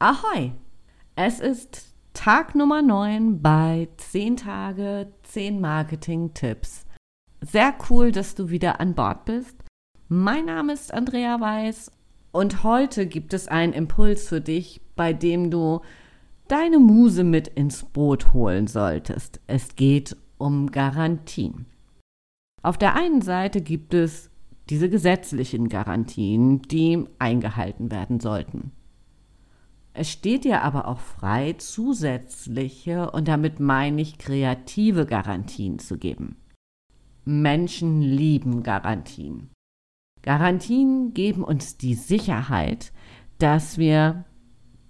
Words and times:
Ahoi! 0.00 0.52
Es 1.14 1.38
ist 1.38 1.94
Tag 2.14 2.56
Nummer 2.56 2.82
9 2.82 3.40
bei 3.40 3.88
10 3.96 4.36
Tage, 4.36 5.12
10 5.22 5.60
Marketing-Tipps. 5.60 6.84
Sehr 7.40 7.72
cool, 7.88 8.10
dass 8.10 8.34
du 8.34 8.50
wieder 8.50 8.80
an 8.80 8.96
Bord 8.96 9.24
bist. 9.24 9.56
Mein 10.08 10.46
Name 10.46 10.72
ist 10.72 10.92
Andrea 10.92 11.40
Weiß 11.40 11.92
und 12.32 12.64
heute 12.64 13.06
gibt 13.06 13.32
es 13.34 13.46
einen 13.46 13.72
Impuls 13.72 14.28
für 14.28 14.40
dich, 14.40 14.80
bei 14.96 15.12
dem 15.12 15.52
du 15.52 15.80
deine 16.48 16.80
Muse 16.80 17.22
mit 17.22 17.46
ins 17.46 17.84
Boot 17.84 18.32
holen 18.32 18.66
solltest. 18.66 19.40
Es 19.46 19.76
geht 19.76 20.16
um 20.38 20.72
Garantien. 20.72 21.66
Auf 22.62 22.78
der 22.78 22.96
einen 22.96 23.22
Seite 23.22 23.60
gibt 23.60 23.94
es 23.94 24.28
diese 24.70 24.90
gesetzlichen 24.90 25.68
Garantien, 25.68 26.62
die 26.62 27.06
eingehalten 27.20 27.92
werden 27.92 28.18
sollten. 28.18 28.72
Es 29.96 30.10
steht 30.10 30.44
dir 30.44 30.62
aber 30.62 30.88
auch 30.88 30.98
frei, 30.98 31.52
zusätzliche, 31.52 33.12
und 33.12 33.28
damit 33.28 33.60
meine 33.60 34.02
ich 34.02 34.18
kreative 34.18 35.06
Garantien 35.06 35.78
zu 35.78 35.98
geben. 35.98 36.36
Menschen 37.24 38.02
lieben 38.02 38.64
Garantien. 38.64 39.50
Garantien 40.22 41.14
geben 41.14 41.44
uns 41.44 41.76
die 41.76 41.94
Sicherheit, 41.94 42.92
dass 43.38 43.78
wir 43.78 44.24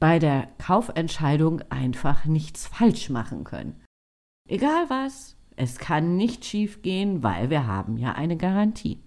bei 0.00 0.18
der 0.18 0.48
Kaufentscheidung 0.58 1.60
einfach 1.70 2.24
nichts 2.24 2.66
falsch 2.66 3.10
machen 3.10 3.44
können. 3.44 3.80
Egal 4.48 4.88
was, 4.88 5.36
es 5.56 5.78
kann 5.78 6.16
nicht 6.16 6.44
schiefgehen, 6.44 7.22
weil 7.22 7.50
wir 7.50 7.66
haben 7.66 7.98
ja 7.98 8.12
eine 8.12 8.36
Garantie. 8.36 9.02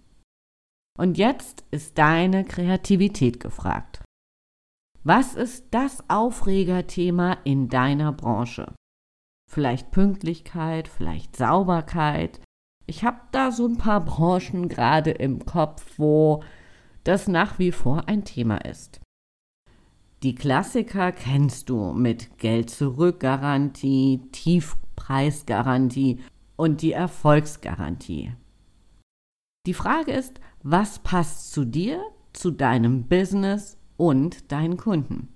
Und 0.97 1.17
jetzt 1.17 1.63
ist 1.71 1.97
deine 1.97 2.45
Kreativität 2.45 3.39
gefragt. 3.39 4.03
Was 5.03 5.35
ist 5.35 5.67
das 5.71 6.03
Aufregerthema 6.09 7.37
in 7.43 7.69
deiner 7.69 8.11
Branche? 8.11 8.73
Vielleicht 9.49 9.91
Pünktlichkeit, 9.91 10.87
vielleicht 10.87 11.35
Sauberkeit. 11.35 12.41
Ich 12.85 13.03
habe 13.03 13.19
da 13.31 13.51
so 13.51 13.67
ein 13.67 13.77
paar 13.77 14.03
Branchen 14.03 14.67
gerade 14.67 15.11
im 15.11 15.45
Kopf, 15.45 15.97
wo 15.97 16.43
das 17.03 17.27
nach 17.27 17.57
wie 17.57 17.71
vor 17.71 18.07
ein 18.09 18.25
Thema 18.25 18.57
ist. 18.65 18.99
Die 20.23 20.35
Klassiker 20.35 21.11
kennst 21.11 21.69
du 21.69 21.93
mit 21.93 22.37
Geld-Zurück-Garantie, 22.39 24.21
Tiefpreisgarantie 24.31 26.19
und 26.55 26.81
die 26.81 26.91
Erfolgsgarantie. 26.91 28.33
Die 29.67 29.73
Frage 29.73 30.11
ist, 30.11 30.39
was 30.63 30.99
passt 30.99 31.51
zu 31.51 31.65
dir, 31.65 32.01
zu 32.33 32.51
deinem 32.51 33.07
Business 33.07 33.76
und 33.97 34.51
deinen 34.51 34.77
Kunden. 34.77 35.29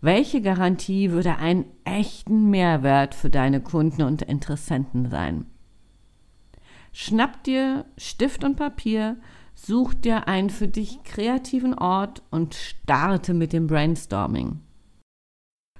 Welche 0.00 0.40
Garantie 0.42 1.10
würde 1.10 1.36
einen 1.36 1.64
echten 1.84 2.50
Mehrwert 2.50 3.14
für 3.14 3.30
deine 3.30 3.60
Kunden 3.60 4.02
und 4.02 4.22
Interessenten 4.22 5.08
sein? 5.08 5.46
Schnapp 6.92 7.44
dir 7.44 7.86
Stift 7.96 8.44
und 8.44 8.56
Papier, 8.56 9.16
such 9.54 9.94
dir 9.94 10.28
einen 10.28 10.50
für 10.50 10.68
dich 10.68 11.02
kreativen 11.04 11.74
Ort 11.74 12.22
und 12.30 12.54
starte 12.54 13.32
mit 13.32 13.52
dem 13.52 13.66
Brainstorming. 13.66 14.60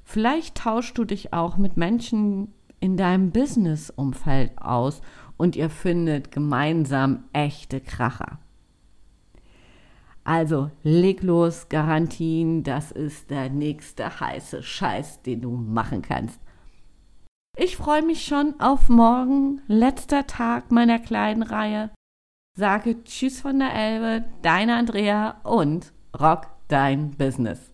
Vielleicht 0.04 0.56
tauschst 0.56 0.96
du 0.96 1.04
dich 1.04 1.32
auch 1.32 1.56
mit 1.56 1.76
Menschen 1.76 2.52
in 2.80 2.96
deinem 2.96 3.30
Business-Umfeld 3.30 4.52
aus 4.58 5.00
und 5.36 5.56
ihr 5.56 5.70
findet 5.70 6.30
gemeinsam 6.30 7.24
echte 7.32 7.80
Kracher. 7.80 8.38
Also 10.24 10.70
leg 10.82 11.22
los, 11.22 11.68
Garantien, 11.68 12.62
das 12.62 12.92
ist 12.92 13.30
der 13.30 13.50
nächste 13.50 14.20
heiße 14.20 14.62
Scheiß, 14.62 15.22
den 15.22 15.40
du 15.40 15.50
machen 15.50 16.02
kannst. 16.02 16.40
Ich 17.56 17.76
freue 17.76 18.02
mich 18.02 18.24
schon 18.24 18.58
auf 18.60 18.88
morgen, 18.88 19.60
letzter 19.66 20.26
Tag 20.26 20.70
meiner 20.70 20.98
kleinen 20.98 21.42
Reihe. 21.42 21.90
Sage 22.56 23.02
Tschüss 23.04 23.40
von 23.40 23.58
der 23.58 23.74
Elbe, 23.74 24.24
deine 24.42 24.76
Andrea 24.76 25.40
und 25.42 25.92
rock 26.18 26.46
dein 26.68 27.10
Business. 27.10 27.71